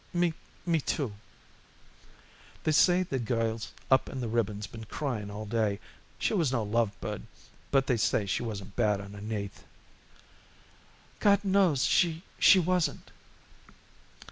"M 0.15 0.33
me, 0.65 0.79
too." 0.81 1.13
"They 2.63 2.71
say 2.71 3.03
the 3.03 3.19
girls 3.19 3.71
up 3.91 4.09
in 4.09 4.19
the 4.19 4.27
ribbons 4.27 4.65
been 4.65 4.85
crying 4.85 5.29
all 5.29 5.45
day. 5.45 5.79
She 6.17 6.33
was 6.33 6.51
no 6.51 6.63
love 6.63 6.89
bird, 7.01 7.21
but 7.69 7.85
they 7.85 7.97
say 7.97 8.25
she 8.25 8.41
wasn't 8.41 8.75
bad 8.75 8.99
underneath." 8.99 9.63
"God 11.19 11.43
knows 11.45 11.83
she 11.85 12.23
she 12.39 12.57
wasn't." 12.57 13.11